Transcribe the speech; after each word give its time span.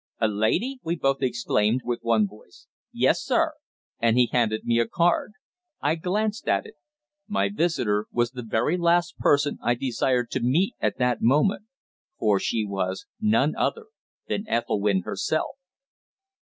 "A 0.19 0.27
lady?" 0.27 0.79
we 0.83 0.95
both 0.95 1.21
exclaimed, 1.21 1.81
with 1.83 1.99
one 2.01 2.25
voice. 2.27 2.65
"Yes, 2.91 3.21
sir," 3.23 3.53
and 3.99 4.17
he 4.17 4.25
handed 4.31 4.65
me 4.65 4.79
a 4.79 4.87
card. 4.87 5.33
I 5.79 5.93
glanced 5.93 6.47
at 6.47 6.65
it. 6.65 6.73
My 7.27 7.49
visitor 7.49 8.07
was 8.11 8.31
the 8.31 8.41
very 8.41 8.77
last 8.77 9.19
person 9.19 9.59
I 9.61 9.75
desired 9.75 10.31
to 10.31 10.39
meet 10.41 10.73
at 10.79 10.97
that 10.97 11.21
moment, 11.21 11.65
for 12.17 12.39
she 12.39 12.65
was 12.65 13.05
none 13.19 13.55
other 13.55 13.89
than 14.27 14.47
Ethelwynn 14.47 15.03
herself. 15.03 15.51